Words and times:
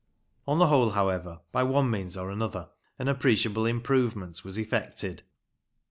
On 0.47 0.57
the 0.57 0.65
whole, 0.65 0.89
however, 0.93 1.41
by 1.51 1.61
one 1.61 1.91
means 1.91 2.17
or 2.17 2.31
another, 2.31 2.71
an 2.97 3.07
appreciable 3.07 3.67
improvement 3.67 4.43
was 4.43 4.57
effected. 4.57 5.21